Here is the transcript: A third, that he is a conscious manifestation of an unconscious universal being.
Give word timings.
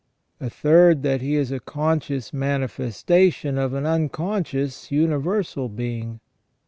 A 0.39 0.49
third, 0.49 1.03
that 1.03 1.21
he 1.21 1.35
is 1.35 1.51
a 1.51 1.59
conscious 1.59 2.33
manifestation 2.33 3.59
of 3.59 3.73
an 3.75 3.85
unconscious 3.85 4.91
universal 4.91 5.69
being. 5.69 6.19